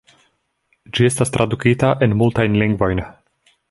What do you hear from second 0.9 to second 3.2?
Ĝi estas tradukita en multajn lingvojn.